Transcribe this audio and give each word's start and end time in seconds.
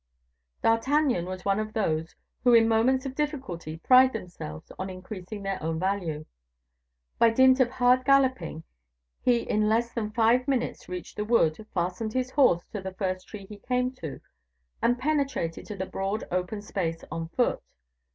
D'Artagnan 0.63 1.27
was 1.27 1.45
one 1.45 1.59
of 1.59 1.73
those 1.73 2.15
who 2.43 2.55
in 2.55 2.67
moments 2.67 3.05
of 3.05 3.13
difficulty 3.13 3.77
pride 3.77 4.13
themselves 4.13 4.71
on 4.79 4.89
increasing 4.89 5.43
their 5.43 5.61
own 5.61 5.77
value. 5.79 6.25
By 7.19 7.29
dint 7.29 7.59
of 7.59 7.69
hard 7.69 8.03
galloping, 8.03 8.63
he 9.21 9.41
in 9.41 9.69
less 9.69 9.93
than 9.93 10.09
five 10.09 10.47
minutes 10.47 10.89
reached 10.89 11.17
the 11.17 11.23
wood, 11.23 11.67
fastened 11.75 12.13
his 12.13 12.31
horse 12.31 12.65
to 12.69 12.81
the 12.81 12.95
first 12.95 13.27
tree 13.27 13.45
he 13.45 13.59
came 13.59 13.91
to, 14.01 14.21
and 14.81 14.97
penetrated 14.97 15.67
to 15.67 15.75
the 15.75 15.85
broad 15.85 16.23
open 16.31 16.63
space 16.63 17.03
on 17.11 17.27
foot. 17.27 17.61